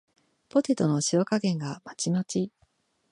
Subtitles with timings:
[0.49, 2.51] ポテトの塩加減がまちまち